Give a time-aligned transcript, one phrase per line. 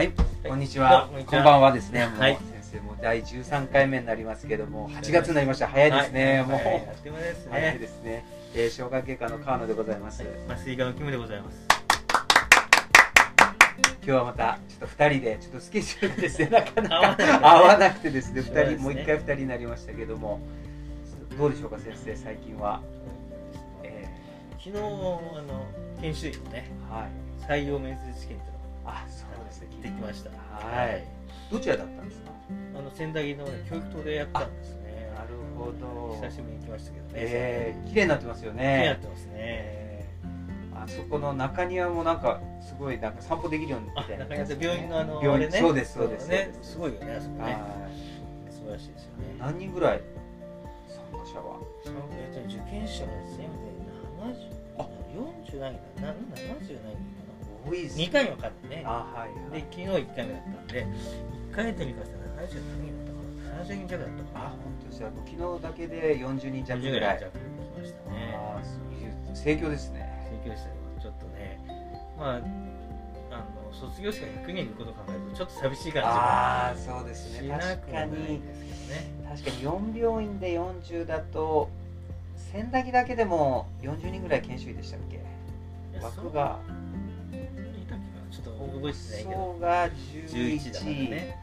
[0.00, 0.12] はい、
[0.48, 1.08] こんにちは。
[1.08, 2.10] もこんばんはですね。
[2.18, 5.68] はい先生も第13回目になりますけども、8月になりました。
[5.68, 6.42] 早いですね。
[6.42, 6.58] もう。
[7.50, 8.24] 早いですね。
[8.54, 10.24] えー、小学外科の川野でございます。
[10.48, 11.58] 麻酔科のキムでございます。
[14.02, 20.40] 今日はまたちょっと2人でちょっとスケジュールがですねなかなか合わなくてですね2そうですね人もう1回2人になりましたけども
[21.36, 22.80] どうでしょうか先生最近は、
[23.82, 24.08] え
[24.52, 25.66] 昨日あの
[26.00, 28.49] 研修医のねー、はい採用面接試験
[28.90, 30.30] あそうですねができました。
[30.30, 31.04] はい
[31.50, 32.30] どちらだったんですか？
[32.76, 35.10] あの仙台の、ね、教育棟でやったんですね。
[35.14, 37.12] なるほど久しぶりに来ましたけどね。
[37.14, 39.32] えー、綺麗になってますよ気になっねてますね。
[39.34, 39.90] えー
[40.72, 45.58] あそこの中庭もなんかすごいなんか散歩できるようにな中山さん病院のあの病院ね。
[45.58, 47.42] そうですそうですねすすごいよねあそこね。
[47.42, 47.56] はい
[48.50, 49.24] 素晴らしいですよね。
[49.38, 50.00] 何人ぐらい
[50.88, 51.60] 参加者は？
[51.84, 53.76] そのえっと受験者が全部で
[54.24, 57.19] 70あ40何人だな？70何人か
[57.66, 58.82] 多いですな2回に分かってね。
[58.86, 59.60] あはいはい。
[59.62, 60.86] で昨日1回目だったんで
[61.52, 64.22] 1回と2回したら70何人だったかな70人弱だった。
[64.22, 65.10] かあ本当ですよ。
[65.26, 67.20] 昨日だけで40人弱ぐらい。
[67.20, 67.36] 弱来
[67.78, 68.34] ましたね。
[68.36, 70.28] ああ盛況ですね。
[70.44, 70.68] 盛況でした。
[70.68, 70.74] よ。
[71.00, 71.60] ちょっとね
[72.18, 72.36] まあ
[73.32, 78.42] あの卒業生が100人いることを考えるとちょっと寂しい感じああそうですしね確かに
[79.28, 79.56] 確かに
[79.94, 81.70] 4病院で40だと
[82.52, 85.20] 仙台だけでも40人ぐらい研修医でしたっけ？
[86.02, 86.58] 枠が
[88.30, 89.30] ちょっと覚えてないけど。
[89.30, 91.40] そうが11だから11ね。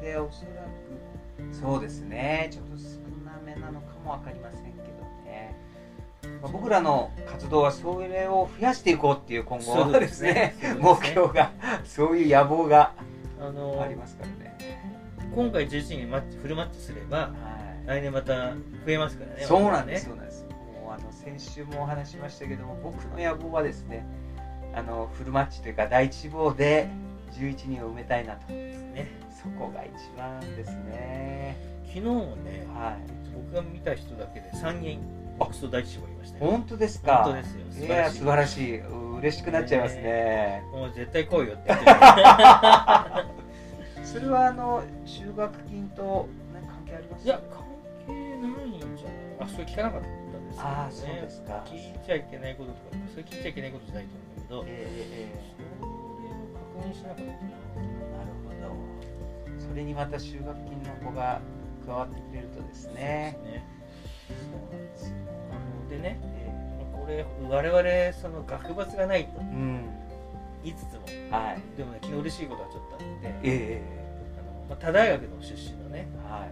[0.00, 2.48] でおそらくそうですね。
[2.50, 2.84] ちょっと少
[3.24, 4.84] なめなのかも分かりませんけど
[5.24, 5.56] ね、
[6.40, 10.56] まあ、僕らの活動はそれを増やしていこうっていう今後そうでですすね。
[10.62, 11.52] ね目標が
[11.84, 12.92] そういう野望が
[13.40, 14.56] あのありますからね、
[15.34, 17.32] 今回11人にマッチフルマッチすればは
[17.84, 17.86] い。
[17.86, 19.44] 来年また増えますからね。
[19.44, 20.10] そうなんです、ね。
[20.10, 20.44] そうなんです。
[20.44, 24.06] もうあの先週もお話ししましたけども、僕の野望はですね、
[24.74, 26.88] あのフルマッチというか第一志望で
[27.32, 28.52] 11人を埋めたいなと。
[28.52, 29.08] ね
[29.42, 31.56] そこが一番ですね。
[31.86, 32.96] 昨日もねはい。
[33.34, 35.00] 僕が見た人だけで3人
[35.40, 37.22] あクソ第一志望いましたよ本当ですか。
[37.24, 38.80] 本当ですよ素晴らしい素晴らしい。
[38.80, 40.62] う嬉しくなっちゃいますね。
[40.72, 41.72] もう絶対来いよって
[44.04, 47.24] それはあの就学金と何か関係あります？
[47.26, 47.64] いや関
[48.06, 50.12] 係ないんじゃないあそれ聞かなかったん
[50.46, 51.64] ですね、ああそうですか。
[51.66, 52.80] 聞いちゃいけないこととか
[53.10, 55.88] それ聞いちゃいけないことじゃないと思うどえええそ
[56.22, 56.44] れを
[56.76, 58.52] 確認しなかったなるほ
[59.56, 59.58] ど。
[59.58, 61.40] それにまた就学金の子が
[61.86, 63.38] 加わってくれるとですね。
[64.28, 65.16] そうなんですよ。
[65.88, 66.52] でねえ
[66.92, 69.90] これ我々その学閥がないとえうん。
[70.62, 71.00] 言いつつも
[71.36, 71.76] はい。
[71.76, 73.04] でもね昨日嬉しいことがちょっとあって
[73.42, 73.82] え
[74.38, 76.50] あの、まあ、他大学の出身のね、えはい。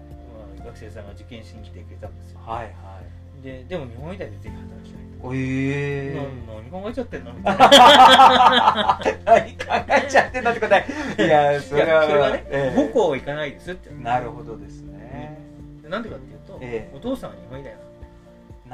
[0.59, 3.01] まあ、学生さんが受験しに来てくれたんですよはいは
[3.41, 3.43] い。
[3.43, 10.85] ででも日本医大でぜひ働きたいええな何考えちゃってんのみたいな何考えちゃってんだって答
[11.19, 11.27] え。
[11.27, 12.03] いや、それは。
[12.05, 15.39] それはね、ええ母校行かないですってなるほどですね。
[15.83, 17.71] でなんでかっていうと、ええお父さんは日本だ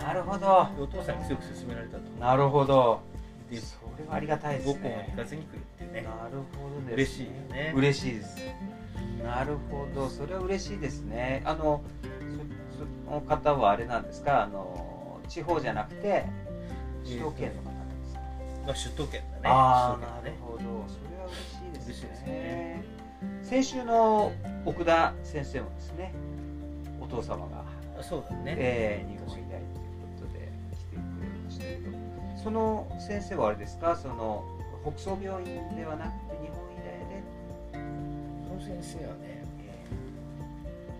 [0.03, 0.69] なるほど。
[0.77, 3.01] でお父さんに強く勧められたとなるほど。
[3.51, 5.17] でそれはありがたいです母校にね行。
[5.23, 8.37] かずに来るっていうねなるほどです、嬉しいよね嬉しいです。
[9.25, 11.43] なるほど、それは嬉しいですね。
[11.45, 11.83] あの、
[12.71, 14.86] そその方はあれなんですか、あの、
[15.29, 16.25] 地方じゃなくて、
[17.05, 18.15] 首都圏の方です。
[18.15, 18.21] か。
[18.67, 19.41] まあ、首都圏だね。
[19.45, 20.59] ああ、なるほど。
[20.59, 20.65] そ
[21.11, 21.27] れは
[21.85, 22.27] 嬉しいですね。
[22.27, 22.85] ね。
[23.43, 24.33] 先週の
[24.65, 26.13] 奥田先生もですね、
[27.01, 27.65] お父様が、
[27.99, 34.45] あそうだね、えー、日本医大ということで来てくれましたけど、その先生はあれですか、その
[34.85, 37.23] 北総病院ではなくて日本医大で、
[38.49, 39.37] その先生はねえ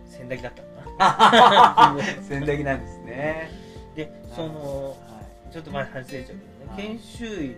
[0.09, 2.01] 仙台だったんだな。
[2.01, 3.66] ー、 戦歴なんですね。
[3.97, 6.83] でそのはちょっと前に外れちゃうけどはい。
[6.83, 7.55] ね研修医の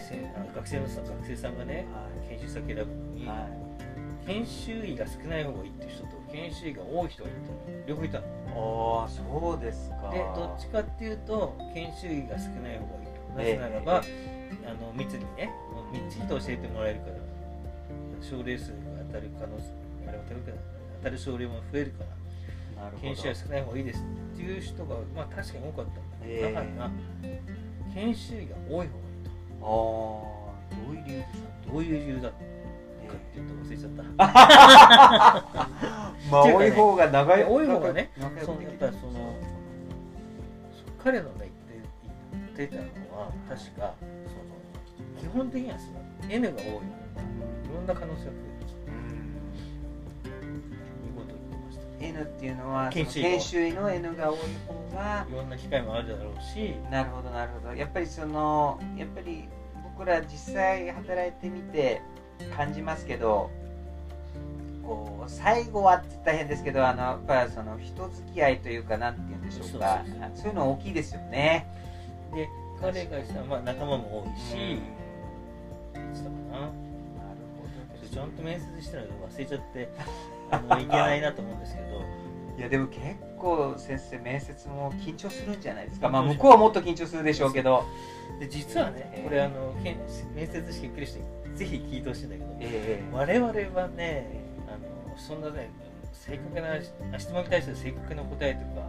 [0.00, 2.38] そのね学生のさ学生さんがねはい。
[2.38, 3.48] 研修先選ぶのに、は
[4.26, 8.24] 研修医が少ない方がいいっていう人と研修医が多い人がいると両方いたの。
[8.24, 10.10] い、ああ、そうですか。
[10.10, 13.36] でどっちかっていうと研修医が少ない方がいいと。
[13.36, 13.50] なえ。
[13.50, 14.02] えぜならば、
[14.66, 15.50] あの密にね
[15.92, 17.16] みっちりと教えてもらえるから
[18.22, 18.76] 症例数が
[19.08, 19.64] 当たる可能性
[20.08, 20.56] あれ当たるかな
[20.98, 22.23] 当たる症例も増えるから。
[23.00, 24.04] 研修医が少ない方がいいです
[24.34, 25.90] っていう人がまあ確かに多かった。
[25.90, 26.00] んだ
[26.50, 26.90] だから
[27.94, 28.94] 研修医が多い方がいいと。
[29.62, 29.68] ああ、
[30.86, 31.48] どういう理由ですか。
[31.72, 32.42] どういう理由だかえ
[33.14, 34.02] っていうと忘れちゃった。
[34.02, 34.06] ー
[36.30, 37.44] まあ、多い方が長い。
[37.44, 38.22] 多い方がねそ
[38.52, 39.12] のやっぱりその
[41.02, 42.82] 彼のね言って言ってた
[43.14, 44.10] のは確かその
[45.20, 46.00] 基本的にはその
[46.30, 46.66] N が多い。
[46.66, 46.70] い
[47.74, 48.32] ろんな可能性が増え
[52.00, 56.74] N っていうのは研修医研修医の N が多い方がいろんな機会もあるだろうし。
[56.90, 57.74] なるほどなるほど。
[57.74, 59.48] やっぱりそのやっぱり
[59.96, 62.02] 僕ら実際働いてみて
[62.56, 63.50] 感じますけど
[64.84, 70.02] こう最後はって言ったら変ですけどあのやっぱりその人付き合いというかなんて言うんでしょうか。
[70.34, 71.66] そういうの大きいですよね。
[72.34, 72.48] で
[72.80, 74.56] 彼がしまあ、仲間も多いし、
[75.94, 76.50] うん。
[76.50, 76.58] な。
[76.58, 79.88] なるちゃんと面接したら忘れちゃって
[80.50, 81.94] あのいけないなと思うんですけど。
[82.56, 83.00] いやでも結
[83.36, 86.08] 構先生面接も緊張するんじゃないですか。
[86.08, 87.84] まあ向こうはもっと緊張するでしょうけど。
[88.38, 89.96] で実はねえーこれあの面
[90.46, 91.24] 接してくる人に
[91.54, 94.26] ぜひ聞いてほしいんだけどええ我々はね
[94.66, 95.68] あのそんなね
[96.12, 98.88] 正確な質問に対して正確な答えとか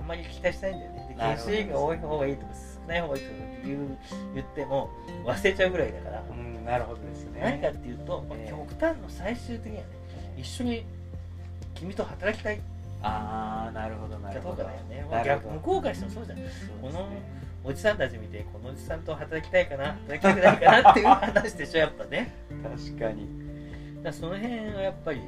[0.00, 1.06] あんまり期待したいんだよね。
[1.08, 3.98] で研修が多い方がいいとか少ない方がいいとか言う
[4.34, 4.90] 言っても
[5.24, 7.40] 忘れちゃうぐらいだから、うんなるほどですね。
[7.42, 9.88] 何かっていうと、まあえー極端の最終的にはね
[10.36, 10.84] 一緒に
[11.74, 12.60] 君と働きたい。
[13.02, 14.64] ああなるほどなるほど。
[14.64, 15.54] ね、逆ほど。
[15.56, 16.38] 向こうからしてもそうじゃん。
[16.38, 16.44] ね。
[16.80, 17.08] この
[17.64, 19.96] おじさんたち見てこのおじさんと働きたいかな。
[20.08, 22.32] 働きたくないかなっていう話でしょやっぱね。
[22.62, 23.28] 確かに。
[24.02, 25.20] だその辺はやっぱり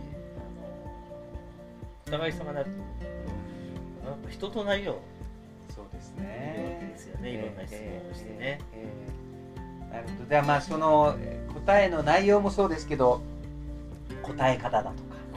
[2.06, 2.68] お互い様だやっ
[4.22, 5.00] ぱ人となりを
[5.74, 6.78] そうですね。
[6.80, 8.86] けですよねいろんな質問をしてね、えええ
[9.90, 9.92] え。
[9.94, 10.28] なるほど。
[10.28, 13.20] ではまあそのえー答えの内容もそうですけど
[14.26, 14.94] 答え方だとか。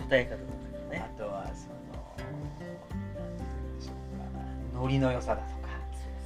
[0.07, 1.09] 答え方だとかね。
[1.15, 5.69] あとはそのなんて言うんでしょうかノリの良さだとか。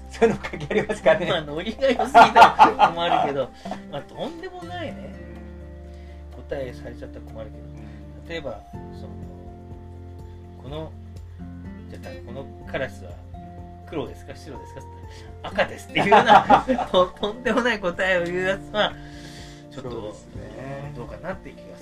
[0.09, 3.49] そういうの関係ありますかね、まあノリが良すぎたら困るけど。
[3.91, 5.13] まあとんでもないね。
[6.49, 7.63] 答えされちゃったら困るけど。
[7.63, 8.27] うん。
[8.29, 9.13] 例えばその
[10.61, 10.91] この
[11.89, 13.11] じゃあこのカラスは
[13.89, 14.81] 黒ですか白ですか
[15.43, 18.93] 赤ですっていうようなと とんでもない答えを言うやつは
[19.69, 19.89] ちょっと
[20.35, 20.91] ね。
[20.95, 21.72] どうかなっていう気が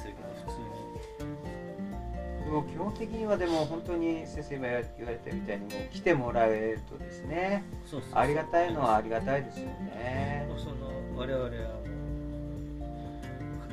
[2.51, 4.85] も基本的にはでも本当に先生今言われ
[5.17, 8.19] たみたいにもう来てもらえるとですねそうそうそう。
[8.19, 10.47] ありがたいのはありがたいですよね。
[10.57, 11.55] その我々はも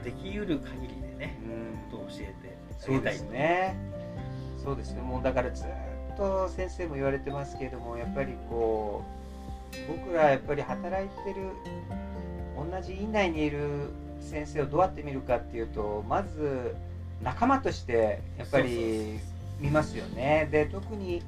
[0.00, 1.78] うできうる限りでねうん。
[1.90, 3.76] ことを教えてあそうですね。
[4.62, 5.02] そうですね。
[5.02, 5.66] もうだからずっ
[6.16, 9.02] と先生も言われてますけれどもやっぱりこ
[9.72, 11.50] う僕らやっぱり働いてる
[12.56, 13.90] 同じ院内にいる
[14.20, 16.74] 先生をどうやって見るかっていうとまず
[17.22, 19.18] 仲間としてやっぱり
[19.58, 20.48] 見ますよね。
[20.50, 21.22] で特に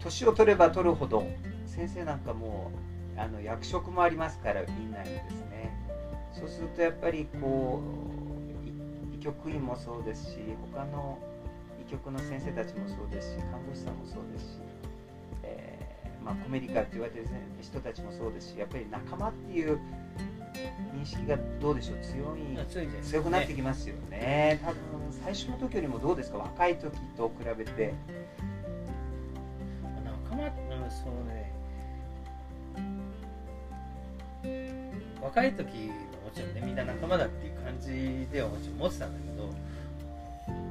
[0.00, 1.26] 年を取れば取るほど
[1.66, 2.70] 先生なんかも
[3.16, 5.72] うあの役職もありますから院内にですね。
[6.32, 7.80] そうするとやっぱりこ
[8.64, 10.38] うい医局員もそうですし
[10.72, 11.18] 他の
[11.86, 14.58] 医局の先生たちもそうですし看護師さんもそうですし、
[15.44, 17.26] えーまあ、コメディカルって言われてる
[17.62, 19.78] 人たちもそうですしやっぱり仲間っていう
[20.94, 21.98] 認識がどうでしょう？
[22.00, 22.40] 強い？
[22.40, 23.18] 強いじゃないですか。
[23.18, 24.60] 強くなってきますよね。
[24.64, 24.78] 多分
[25.24, 26.38] 最初の時よりもどうですか？
[26.38, 27.94] 若い時と比べて。
[30.30, 30.50] 仲間うん
[30.90, 31.52] そうね。
[35.22, 35.94] 若い時もも
[36.34, 39.48] ちろんねみんな仲間だっていう感じではもちろん思ってたんだけど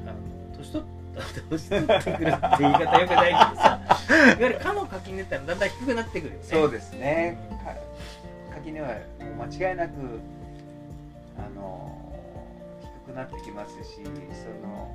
[0.06, 3.80] あの年取った年取ってくるって言い方よくないけどさ。
[4.40, 6.46] いわゆる「か」の垣根ってのはだんだん低くなってくるよね。
[6.46, 7.38] そうですね。
[7.63, 7.63] か
[8.64, 8.88] 垣根は
[9.20, 9.92] もう間違いなく
[11.38, 11.98] あの
[13.06, 14.90] 低くなってきますしその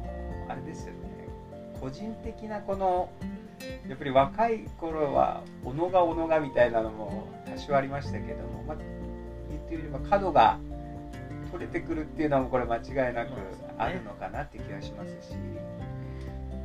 [0.49, 1.29] あれですよね。
[1.79, 3.11] 個人的なこの
[3.87, 8.76] やっぱり若い頃はおのがおのがみたいなのも多少ありましたけども、まあ、
[9.51, 10.58] 言ってみれば角が
[11.53, 13.32] 取れてくるっていうのもこれ間違いなく
[13.77, 15.34] あるのかなって気がしますし、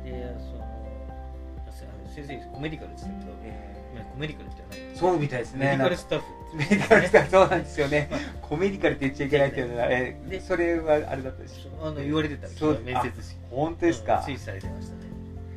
[0.04, 3.83] でその先生コメディカルって言ってたけどえ今コ
[4.16, 5.66] メディカルって言わないーそうみたいですね。
[5.66, 6.24] メディカルスタッフ。
[6.56, 8.10] メディカルスタッフそうなんですよね。
[8.42, 11.86] コメディカルって言っちゃいけないっていうのはえでそれはあれだったでしょ？
[11.86, 12.80] あの言われてたそう。
[12.84, 15.00] 面接式本当ですか、うん注意されてましたね。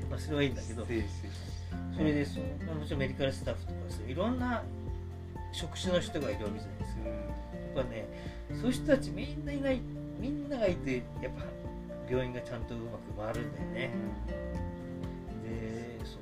[0.09, 0.85] まあそれはいいんだけど。
[0.85, 3.77] それでそのまあもちろんメディカルスタッフとか
[4.07, 4.63] いろんな
[5.51, 8.07] 職種の人がいるわけじゃないですかまやっぱね
[8.61, 9.81] そういう人たちみんないない
[10.19, 11.43] みんながいてやっぱ
[12.09, 12.77] 病院がちゃんとう
[13.17, 13.91] まく回るんだよね。
[15.43, 16.21] でそう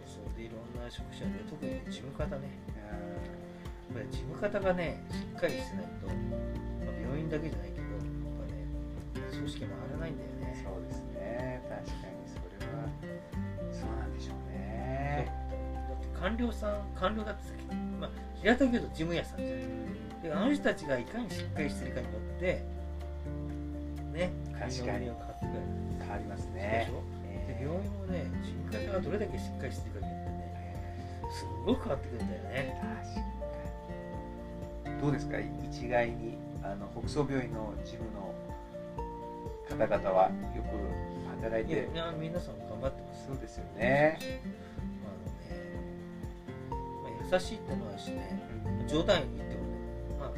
[0.86, 2.46] な職種で特にね事務方ね。
[2.77, 8.01] やっぱり事務方がねしっかりしてないと、まあ、病院だけじゃないけどやっ
[8.38, 10.62] ぱね組織回らないんだよね。
[10.62, 11.62] そうですね。
[11.65, 12.86] 確かにそれは
[13.74, 15.25] そうなんでしょうね。
[15.89, 17.54] だって官僚さん官僚だってさ
[18.00, 18.12] まあ
[18.42, 19.65] 平たく言うと事務屋さんじゃない。
[20.22, 22.63] であの人たちがいかにしっかりしてるかによって
[24.13, 25.06] ね確かに。
[25.06, 25.62] 変わってくる。
[25.98, 26.92] 変わりますでね
[27.48, 29.94] で病院もね事務方がどれだけしっかりしてる
[31.36, 32.80] すごく変わってくるんだよね。
[32.82, 32.94] 確
[34.86, 35.01] かに。
[35.01, 35.38] どうですか？
[35.39, 38.34] 一概にあの北総病院の事務の
[39.68, 40.70] 方々はよく
[41.42, 41.89] 働いて。
[41.94, 43.27] いや皆さん頑張ってます。
[43.27, 44.18] そうですよね。
[45.04, 45.25] まああの
[47.10, 48.39] ね、まあ、優しいってのはしね
[48.88, 49.75] 冗談言ってもね、
[50.20, 50.32] まあ、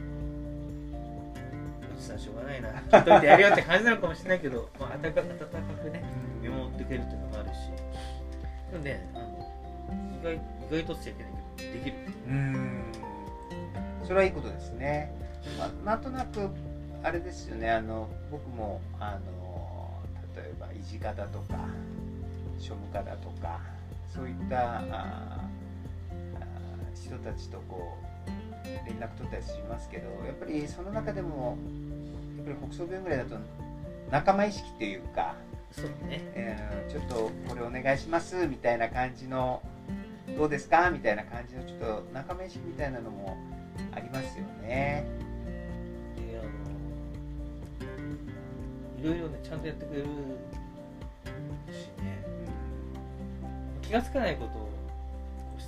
[2.02, 2.70] したらしょうがないな。
[2.70, 5.46] 聞いといてやるよって感じなのかもしれないけど、 まあ、温か温か
[5.84, 6.04] くね
[6.42, 7.70] 見守ってくれるっていうのもあるし。
[8.72, 9.38] でもねあの
[10.20, 11.96] 意外意外とっちゃいけないけどできる
[12.28, 12.32] う。
[12.34, 12.84] ん。
[14.04, 15.14] それはいいことですね、
[15.58, 16.50] まあ、なんとなく
[17.04, 17.70] あれですよね。
[17.72, 20.02] あの僕もあの
[20.36, 21.56] 例えばいじかだとか
[22.58, 23.60] 庶務課だとか
[24.14, 25.50] そういったああ
[26.96, 31.58] 人たちとこう連絡取ったりしますけどやっぱりその中でも
[32.38, 33.38] やっぱり北総病院ぐらいだと
[34.12, 35.36] 仲間意識というか、
[35.70, 36.22] そうね。
[36.34, 39.62] えーちょっとこれお願いしますみたいな感じの
[40.36, 40.90] どうですか？
[40.92, 43.38] みたいな感じのちょっと仲間意識みたいなのも
[43.94, 45.06] ありますよね。
[46.16, 46.50] であの
[49.02, 50.10] いろいろねちゃんとやってくれるし
[52.02, 52.24] ね
[53.82, 54.70] 気がつかないことを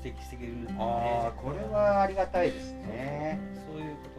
[0.03, 3.39] 指摘してくれるってねああこれはありがたいですね。
[3.67, 4.18] そういうこと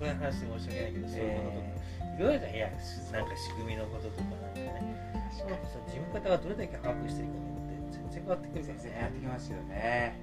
[0.00, 2.68] まあこれの話で申し訳ないけどそういうこととか、えいろいろじゃんいや
[3.12, 4.96] なんか仕組みのこととかなんかね。
[5.30, 10.20] そうそう事務方がどれだけ把握してるかによって全然変わってくるから全然やってきますよね。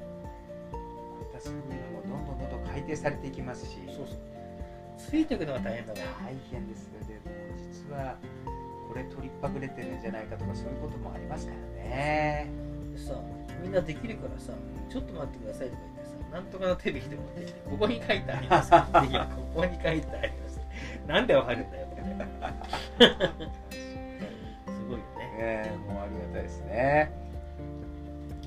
[0.71, 0.77] こ
[1.21, 3.77] ういった仕組みがもうどんどんどんどん改定されていきますし。
[3.87, 4.17] そうそう。
[4.97, 6.05] ついていくのが大変だから。
[6.25, 8.17] 大変ですよでも実は
[8.89, 12.49] これ取りっぱぐれてるんじゃないかとかそういうこともありますからね。
[12.93, 13.13] でさ
[13.61, 14.53] みんなできるからさ
[14.89, 15.96] ちょっと待ってくださいとか言って。
[15.96, 15.96] さ
[16.31, 18.69] なんとかの手引きで持ってきてここに書いてあります。
[18.71, 18.73] い
[19.13, 20.59] やここに書いてあります。
[21.07, 21.93] なんでわかるんだよす
[24.87, 25.03] ごいよね
[25.39, 27.11] ええもうありがたいですね。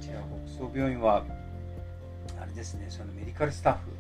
[0.01, 1.25] じゃあ北総病院は
[2.41, 3.91] あれですねそのメディカルスタッフ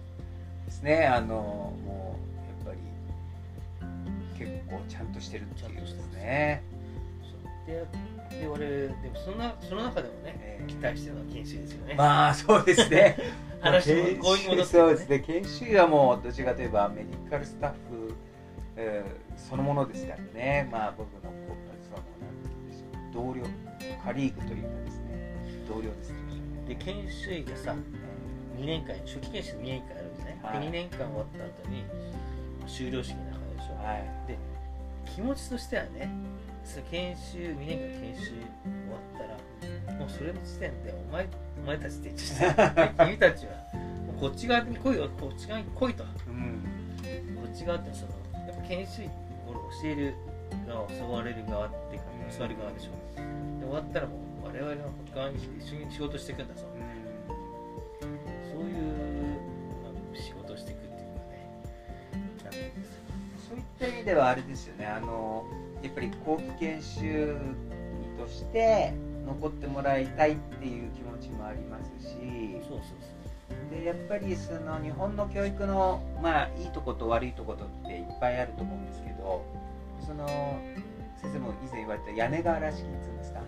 [0.67, 1.07] ですね。
[1.07, 2.19] あのも
[2.65, 2.81] うやっぱ
[4.39, 6.63] り結構ちゃんとしてるっていうことですね。
[7.71, 7.87] で
[8.41, 10.71] で俺でもそんなその中でもねええ。
[10.71, 13.17] 期待してるのは研修ですよね、まあそうですね。
[13.61, 15.21] 話も研こういうもの修そうですね。
[15.21, 18.15] 研修医はもうどちらかといえばメディカルスタッフ、
[18.77, 20.69] えーそのものですからね。
[20.71, 23.43] まあ僕のその同僚
[24.05, 25.35] カリーグというかですね。
[25.69, 26.19] 同僚ですね。
[26.69, 27.75] で研修医がさ
[28.57, 30.61] 2年間初期研修2年間やるんですね、はい。
[30.61, 31.85] で2年間終わった後に
[32.67, 34.29] 修了式の中でしょ、はい。
[34.29, 34.39] で
[35.07, 36.11] 気持ちとしてはね
[36.65, 41.27] その研修2年間研修終わったらもうそれの時点でお前
[41.63, 43.05] お前たちって言っちゃった。
[43.07, 43.53] 君たちは
[44.07, 46.05] もうこっち側に来いよこっち側に来いと。
[46.05, 46.65] こうん。
[47.53, 48.13] っち側ってその
[48.47, 49.11] やっぱ研修医を
[49.83, 50.15] 教える
[50.67, 52.91] 側教われる側っていうか教わる側でしょ。
[53.61, 56.61] で終わったらもう我々の側に一緒に仕事していくんだぞ。
[56.61, 56.80] そう
[64.01, 64.87] 味ではあれですよね。
[64.87, 65.45] あの
[65.83, 67.37] やっぱり後期研修
[68.17, 68.93] 医として
[69.27, 72.17] 残ってもらいたいっていう気持ちもありますし。
[72.63, 73.79] そうそうそう。
[73.79, 79.45] でやっぱりその日本の教育のまあいいとこと悪いとことっていっぱいあると思うんですけど
[80.05, 80.27] その
[81.21, 83.41] 先生も以前言われた屋根瓦式っていうんですか。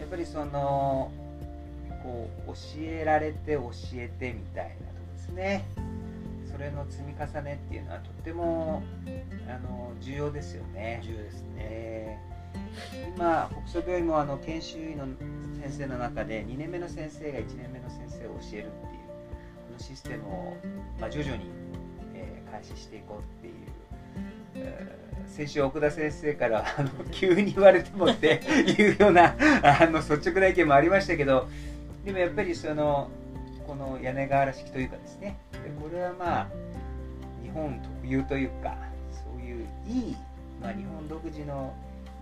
[0.00, 1.10] やっぱりその
[2.02, 4.82] こう教えられて教えてみたいなとこ
[5.14, 5.64] ですね
[6.58, 8.82] それの積み重ねっていうのはとっても
[9.48, 11.00] あの重要ですよね。
[11.04, 11.54] 重要ですね。
[11.58, 12.38] えー
[13.14, 15.06] 今北総病院もあの研修医の
[15.60, 18.68] 先生の中で2年目の先生が1年目の先生を教えるっていうこ
[19.74, 20.56] のシステムを、
[20.98, 21.44] まあ、徐々に、
[22.14, 23.54] えー開始していこうっていう、
[24.56, 28.40] えー先週奥田先生からあの 急に言われてもって
[28.78, 31.48] いうようなあの率直な意見もありましたけど
[32.04, 33.10] でもやっぱりその
[33.66, 36.48] この屋根瓦式というかですねでこれはまあ
[37.42, 38.76] 日本特有というか
[39.10, 40.16] そういういい、
[40.60, 41.74] まあ、日本独自の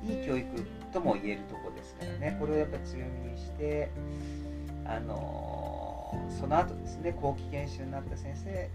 [0.04, 0.46] いい教育
[0.92, 2.36] とも言えるところですからね。
[2.38, 3.90] これをやっぱり強みにして
[4.84, 8.70] あのその後ですね後期研修になった先生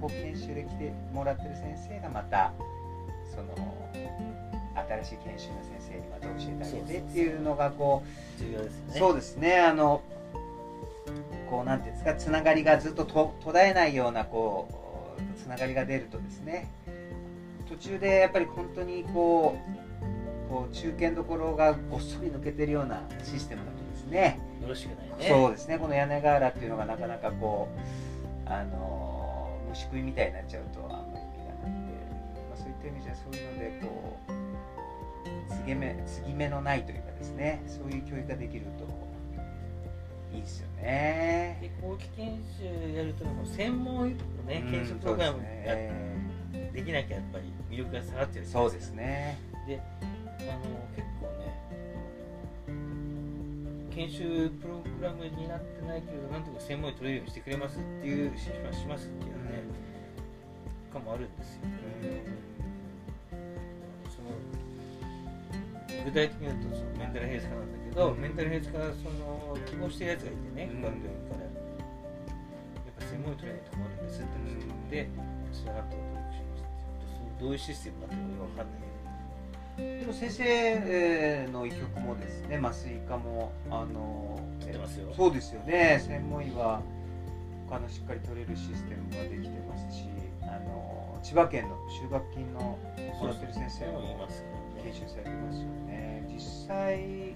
[0.00, 2.52] 後期研修で来てもらってる先生がまた
[3.30, 3.54] その
[4.74, 8.02] 新しい研修の先生にまた教えてあげてっていうのがこ
[8.38, 8.98] う重要ですよね。
[8.98, 9.60] そうですね。
[9.60, 10.02] あの
[11.52, 14.70] こうなんていうんですかつながりがずっとと途絶えないようなこ
[15.18, 16.70] うつながりが出るとですね
[17.68, 19.58] 途中でやっぱり本当にこ
[20.48, 25.28] うこう中堅どころがごっそり抜けてるようなシステムだとですねよろしくないね。
[25.28, 27.68] そうですねこの屋根瓦っていうのがなかなかこ
[28.46, 31.92] うあの虫食いみたいになっちゃうとあんまり意味がなくて、
[32.48, 34.16] まあ、そういった意味じゃそういうのでこ
[35.50, 39.11] う継ぎ目継ぎ目のないというかですねそういう教育ができると
[40.32, 41.58] いいですよね。
[41.60, 45.46] で後期研修やると専門のねうん研修プログラムそう
[46.72, 49.38] できなきゃやっぱり魅力が下がっちゃうじゃないそうですね。
[49.66, 49.80] で
[50.40, 50.60] あの
[50.96, 51.52] 結構ね
[53.94, 58.50] 研修プログラムになってないけどなんとか専門医取れるようにしてくれますっていうしし
[58.86, 59.62] ますっていうね、
[60.92, 61.60] かもあるんですよ、
[64.08, 64.30] その
[66.06, 70.82] 具体的に言うとそのメンタルヘルス科なんだけど、うんメンタルヘルス科その希望してるやつがいてねうん。
[70.82, 75.08] 他の病院から、やっぱ専門医取れないと困るんですって言って、
[75.52, 78.82] それはなんとか努力しますってどういうシステムかっていうのが分かんない。
[79.76, 84.38] けどでも先生の医局もですね麻酔科もあの
[85.16, 86.02] そうですよね。
[86.06, 86.82] 専門医は
[87.68, 90.04] 他のしっかり取れるシステムができてますし
[90.42, 92.78] あの千葉県の就学金のも
[93.26, 94.28] らってる先生も
[94.82, 96.26] 研修されてますよね。
[96.28, 97.34] 実際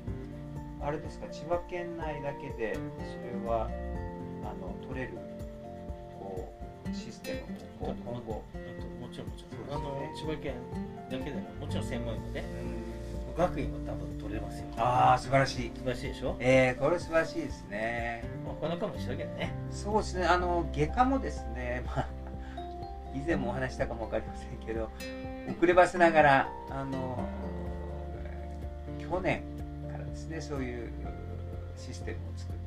[0.81, 1.27] あれですか？
[1.29, 2.81] 千葉県内だけでそ
[3.41, 3.69] れは
[4.45, 5.13] あの取れる
[6.19, 6.53] こ
[6.91, 7.45] うシステ
[7.81, 8.43] ムを今後。
[8.55, 10.55] えっともちろんもちろん、そうあのです千葉県
[11.11, 12.45] だけでももちろん専門医もね
[13.37, 14.67] 学位も多分取れますよ。
[14.77, 15.71] ああ素晴らしい。
[15.75, 18.25] 素晴らしいでしょ、えー、これ素晴らしいですね。
[18.45, 19.55] まあ、他の科も一緒だけどね。
[19.71, 20.25] そうですね。
[20.27, 22.09] あの外科もですね、 まあ、
[23.15, 24.91] 以前もお話したかも分かりませんけど
[25.57, 27.19] 遅ればせながらあの
[28.99, 29.43] 去年
[30.17, 30.41] ですね。
[30.41, 30.91] そういう
[31.77, 32.67] システムを作って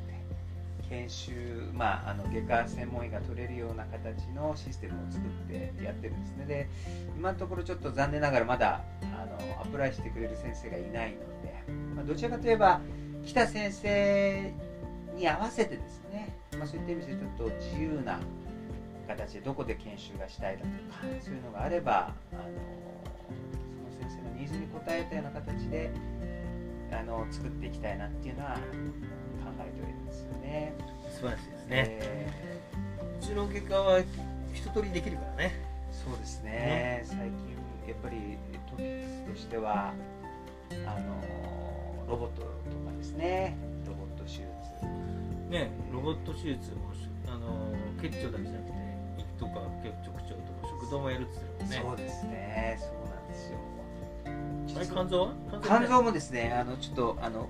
[0.88, 1.32] 研修、
[1.74, 6.46] まあ、あの外科専門医が取れるような形のシステムを作ってやってるんですね。
[6.46, 6.70] で
[7.18, 11.64] 今のところちょっと残念ながらまだあのアプライしてくれる先生がいないので、
[11.96, 12.82] まあ、どちらかといえば
[13.26, 14.54] 来た先生
[15.16, 18.20] に合わせてですね、まあ、そういった意味でちょっと自由な
[19.08, 22.44] 形でどこで研修がしたいだとかそういうのがあればあの
[23.90, 25.92] その先生のニーズに応えたような形で
[26.92, 28.60] あの作っていきたいなっていうのは考
[29.60, 30.74] えておりますよね。
[31.10, 32.30] 素晴らしいですね、え
[33.22, 34.00] うちの外科は
[34.54, 35.54] 一通りできるからね。
[35.92, 37.28] ーそうですね、最近
[37.88, 38.38] やっぱり
[38.70, 39.94] トピックスとしては
[40.86, 43.58] あのロボットとかですね。
[43.86, 44.46] ロボット手術。
[45.50, 46.90] ねロボット手術も
[47.28, 48.74] あの結腸だけじゃなくて
[49.18, 49.52] 胃とか
[49.84, 51.98] 結直腸とか食道もやるって言ってたもんね。
[51.98, 52.78] そうですね。
[52.80, 53.69] そうなんですよ
[54.92, 55.34] 肝臓は？
[55.64, 57.48] 肝臓もですねあのちょっとあの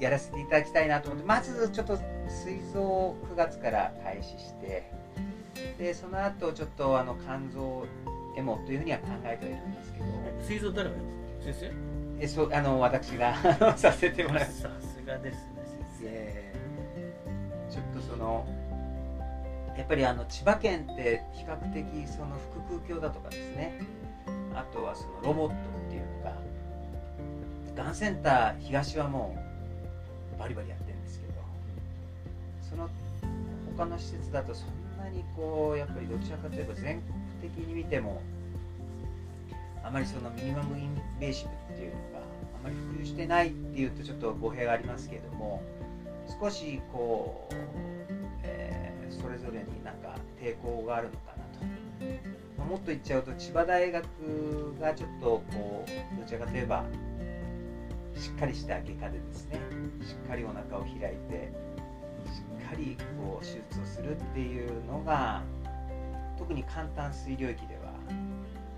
[0.00, 4.90] やらせていただきたいなと思ってまずちょっと膵臓を9月から開始して
[5.78, 7.86] でその後ちょっとあの肝臓
[8.36, 10.04] エモというふうには考えてはいるんですけど。
[10.40, 11.02] 膵臓誰がや
[11.46, 11.70] る先
[12.20, 13.34] えそうあの私が
[13.76, 14.62] させてもらいます。
[14.62, 15.42] 生さすがですね
[15.98, 16.54] 先で
[17.70, 18.46] ちょっとその
[19.76, 23.80] やっぱりあの千葉県って比較的その腹腔鏡だとかですね。
[24.54, 25.54] あとはそのロボット
[27.74, 29.36] がんセンター東はも
[30.36, 31.32] うバリバリやってるんですけど
[32.68, 32.88] その
[33.76, 38.22] 他の施設だとそんなにこうやっぱりどちらかといえば全国的に見ても
[39.82, 45.62] あまりそのミニマムインベーシブっていうのがあまり普及してないっていうとちょっと語弊がありますけれども
[46.40, 47.54] 少しこう、
[48.44, 51.64] えーそれぞれになんか抵抗があるのかなと、
[52.58, 54.04] まあもっと言っちゃうと千葉大学
[54.80, 56.84] がちょっとこうどちらかといえば
[58.16, 59.58] しっかりした外科でですね
[60.02, 61.52] しっかりお腹を開いて
[62.26, 65.42] しっかりこう手術をするっていうのが
[66.38, 67.92] 特に簡単水領域では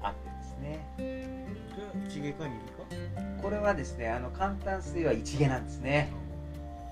[0.03, 0.87] あってですね。
[0.99, 3.43] 生一外科にいるか？
[3.43, 6.11] これはですねあの簡単水は一下なんですね、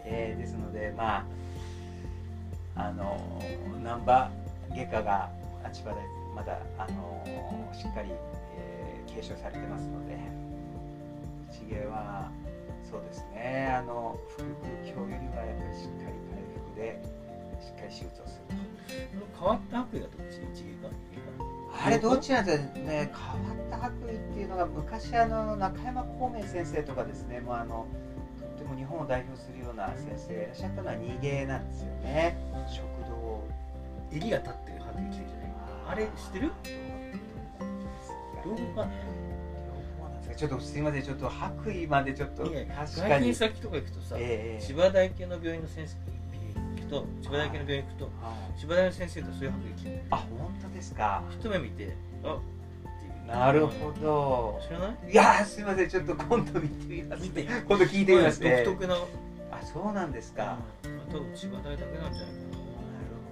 [0.04, 1.26] えーですのでま
[2.76, 3.40] ああの
[3.82, 4.30] 難波
[4.70, 5.30] 外科が
[5.64, 5.96] あ千葉大
[6.34, 7.24] まだあの
[7.72, 8.10] しっかり、
[8.58, 10.18] えー継承されてますので
[11.62, 12.30] 一下は
[12.82, 13.74] そうですね。
[13.78, 14.48] あの腹
[14.82, 17.02] 腔鏡よりはやっぱりしっかり回復で
[17.60, 19.38] しっかり手術をすると。
[19.38, 22.84] 変わった白衣がどっち一外科あれどっちなんですかね。
[22.84, 23.10] 変わ
[23.66, 27.86] った白衣っていうのが昔あの中山孔明先生とかですねもうあの
[28.38, 32.36] とっても日本を代表するような先生がいらっしゃったのは二芸なんですよね。
[32.68, 33.42] 食堂
[34.12, 35.50] 襟が立ってる白衣着てるじゃない。
[35.86, 36.52] あれ知ってる？
[38.44, 38.88] 両方か
[40.34, 45.96] かちょっとすいませんちょっと白衣までちょっと確か外に勤先とか行くとさ、ええ千葉大系の病院の先生
[46.76, 48.10] 行くと千葉大系の病院行くとは
[48.56, 50.02] い千葉大の先生とそういう白衣着てる。
[50.10, 51.22] あ本当ですか。
[51.30, 52.38] 一目見てあ
[53.26, 54.60] なるほど。
[54.66, 55.12] 知らない？
[55.12, 57.42] いやーすいませんちょっ今度見てみます見て。
[57.42, 58.62] 今度聞いてみますね。
[58.64, 58.96] 独特な。
[59.50, 60.58] あそうなんですか、
[61.10, 62.50] 多分千葉大だけなんじゃないかな。
[62.50, 62.58] る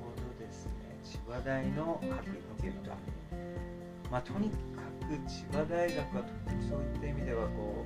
[0.01, 0.73] ほどですね。
[1.05, 2.97] 千葉大の白衣っていうのが
[4.11, 4.51] まあとに
[5.13, 6.25] かく千葉大学は
[6.69, 7.85] そういった意味ではこ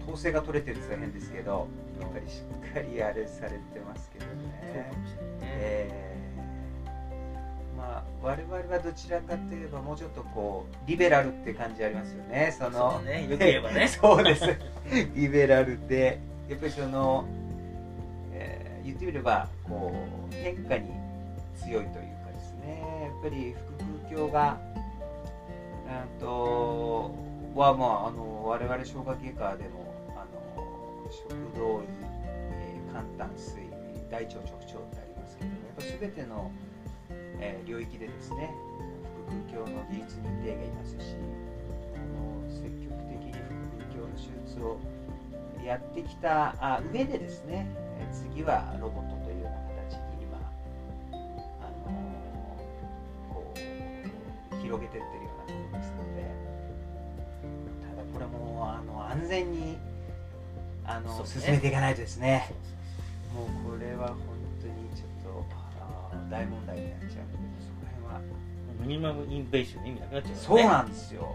[0.00, 1.68] う統制が取れてるって変ですけど
[2.00, 4.90] やっぱりしっかりあれされてますけどね。
[7.76, 12.54] まあ我々はどちらかといえばもうちょっとこうリベラルって感じありますよね。
[12.56, 13.86] そのそうねよく言えばね。
[13.88, 14.44] そうです。
[15.14, 17.24] リベラルでやっぱりその
[18.84, 19.92] 言ってみればこ
[20.30, 20.90] う変化に
[21.56, 22.82] 強いというかですね。
[23.04, 23.54] やっぱり
[24.10, 24.72] 腹腔鏡が
[26.00, 27.14] うんと
[27.54, 31.84] はまああの我々消化外科でもあの食道胃、
[32.52, 33.70] えー、肝胆膵
[34.10, 36.50] 大腸直腸ってありますけどもやっぱ全ての、
[37.40, 38.52] えー領域でですね
[39.50, 41.16] 腹腔鏡の技術認定がいますし
[41.94, 44.78] あの積極的に腹腔鏡の手術を
[45.64, 47.66] やってきたあ上でですね
[48.00, 49.56] え次はロボットというような
[49.88, 50.38] 形に今
[51.12, 51.92] あの
[53.32, 55.31] こう広げていってるよ
[59.32, 59.78] 全に
[60.84, 62.50] あの、ね進めていかないとですね。
[63.34, 64.18] もうこれは本
[64.60, 65.44] 当にちょっと
[66.28, 67.16] 大問題になっちゃうので
[67.64, 68.42] そこら辺は。
[68.82, 71.28] ミニマムインベーションの意味なくなっちゃうそうなんですよ。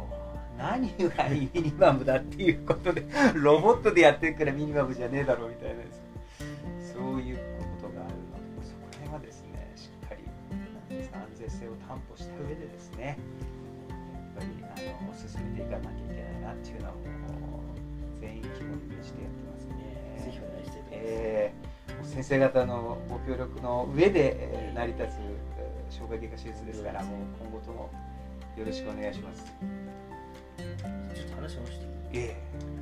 [0.59, 5.75] 何がミニマムだっていうことで ロボットでやってるからミニマムじゃねえだろうみたいな
[6.81, 7.37] そういう
[7.81, 10.23] ことがあるのでそこら辺はですねしっかり
[11.13, 13.19] 安全性を担保した上でですね
[13.87, 16.99] やっぱりあの進めていかなきゃいけないなっていうのはも
[17.53, 17.56] う
[18.19, 20.23] 全員肝に銘じてやってますね。
[20.25, 21.03] ぜひお願いしたいと思います。
[21.03, 21.67] えー
[22.03, 25.09] 先生方のご協力の上で、えー成り立つ
[25.57, 27.89] えー消化外科手術ですからもう今後とも
[28.57, 29.45] よろしくお願いします。
[31.15, 31.85] ちょっと話をして
[32.17, 32.23] いい？
[32.25, 32.35] え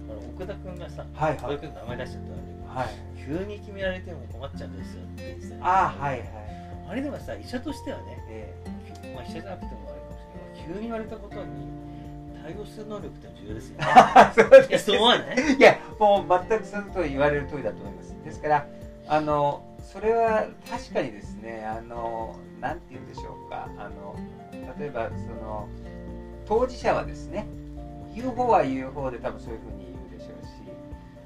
[0.10, 1.56] あの奥田君がさえはいはい。
[1.56, 2.88] 奥田君の名前出しちゃったんだけどはい。
[3.26, 6.30] 急に決められても困っちゃうんですよって言ってたあはいはい。
[6.89, 8.54] あれでもさ医者としてはね、え
[9.15, 11.67] まあ、医者じゃなくてもあれかもしれないけど急に言われたことに
[12.45, 13.86] 対応する能力って重要ですよね。
[13.88, 15.36] え そういやそう思わない？
[15.55, 18.15] いやもう全くその通り言われる通りだと思います。
[18.23, 18.65] ですから
[19.08, 23.67] あのそれは確かにですねあのなんて言うんでしょうか。
[23.77, 24.15] あの
[24.79, 25.67] 例えばその
[26.45, 27.47] 当事者はですね
[28.13, 30.49] 言う方は言う方で多分そういうふうに言うでしょうし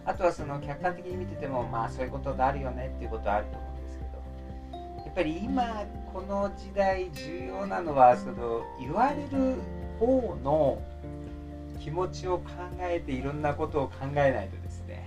[0.05, 9.55] あとはその客観的に見ててもまあそういうことがあるよねっていうことはあると思うんですけどやっぱり今この時代重要なのはその言われる
[9.99, 10.81] 方の
[11.79, 12.45] 気持ちを考
[12.81, 15.03] えていろんなことを考えないとですね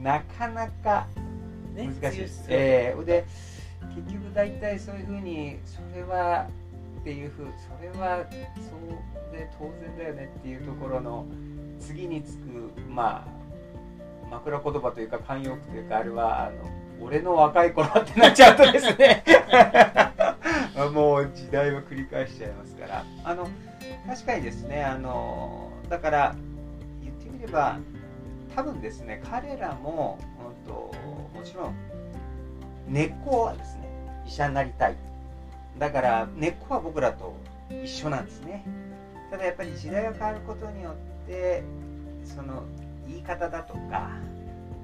[0.00, 1.06] なかなか
[1.74, 2.18] ね難しい。
[2.20, 2.44] です。
[2.44, 3.24] 強いえーで
[3.94, 6.48] 結局大体そういうふうにそれは
[7.00, 11.26] っていうふうそれはそうで当然だよねっていうところの
[11.80, 16.56] 次につくまあ枕言葉というか慣用句というかあれはあの
[17.00, 19.24] 俺の若い頃ってなっちゃうとですね。
[20.92, 23.04] もう時代は繰り返しちゃいますから。
[23.24, 23.48] あの
[24.08, 26.36] 確かにですねあのだから
[27.02, 27.78] 言ってみれば
[28.56, 30.18] 多分ですね彼らも、
[30.64, 30.72] うん、と
[31.34, 31.74] もちろん
[32.88, 33.88] 根っこはですね
[34.26, 34.96] 医者になりたい。
[35.78, 37.36] だから根っこは僕らと
[37.70, 38.64] 一緒なんですね。
[39.30, 41.62] ただやっぱり時代が変わることによって
[42.24, 42.64] その
[43.06, 44.10] 言い方だとか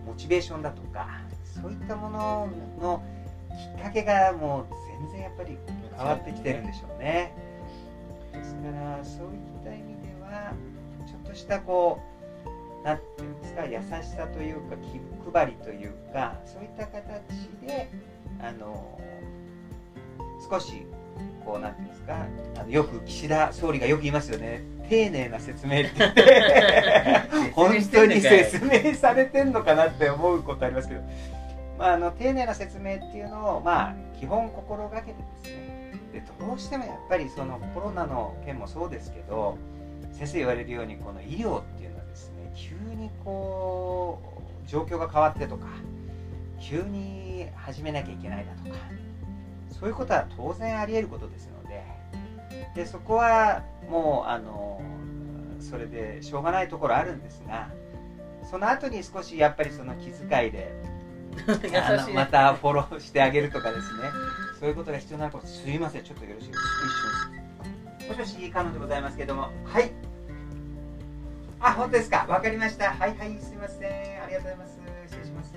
[0.07, 2.49] モチベーションだとかそういったもの
[2.81, 3.03] の
[3.77, 4.67] きっかけがもう
[5.03, 5.59] 全然やっぱり
[5.97, 7.54] 変わってきてるんでしょうね。
[8.35, 10.53] ですからそういった意味では
[11.07, 12.01] ちょっとしたこ
[12.83, 17.03] うなんていうんですか優しさというか気配りというかそういった形
[17.67, 17.91] で
[18.41, 18.99] あの
[20.51, 20.87] 少し
[21.45, 24.63] こうなんていうんですかあのよく岸田総理がよく言いますよね。
[24.89, 27.23] 丁寧な説明って言って
[27.55, 31.01] 本当に説明されてんのかなって思うことありますけど、
[31.79, 35.74] まあ、あの丁寧な説明っていうのを、まあ、基本心がけてですね
[36.15, 39.59] でどうしてもやっぱりそのコロナの件もそうですけど
[40.13, 44.21] 先生言われるようにこの医療っていうのはですね急にこ
[44.65, 45.67] う状況が変わってとか
[46.61, 48.79] 急に始めなきゃいけないだとか
[49.71, 51.85] そういうことは当然あり得ることですので
[52.77, 54.81] でそこはもうあの
[55.59, 57.69] それでしょうがないところあるんですが
[58.49, 60.73] その後に少しやっぱりその気遣いで
[62.15, 64.03] またフォローしてあげるとかですね
[64.59, 66.03] そういうことが必要なのかもすいません。
[66.03, 66.67] ちょっとよろしいですか
[68.01, 68.09] 一瞬。
[68.09, 69.51] もしもしカノンでございますけども。
[69.65, 69.91] はい。
[71.61, 72.27] あ本当ですか。
[72.29, 72.91] わかりました。
[72.93, 74.23] はいはいすいません。
[74.23, 74.79] ありがとうございます。
[75.07, 75.55] 失礼します。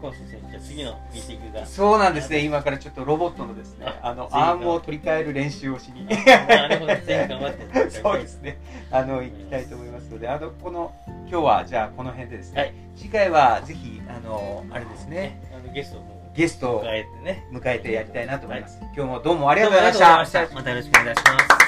[0.00, 1.66] コン先生じゃあ次のミーティングが。
[1.66, 2.44] そうなんですね。
[2.44, 6.06] 今からちょっとロボットのですねあのアームを取り替える練習をしに。
[6.06, 6.94] なるほど。
[6.94, 8.58] ぜひ頑張ってそうですね。
[8.92, 10.94] あの行きたいと思いますのであのこの
[11.28, 12.74] 今日はじゃあこの辺でですね、はい。
[12.96, 15.42] 次回はぜひあのあれですね。
[15.52, 17.44] あのゲストをもゲストを迎えてね。
[17.50, 20.48] 迎えてやりたいなと思います、今日もどうもあありがとうございました。
[20.54, 21.67] またよろしくお願いします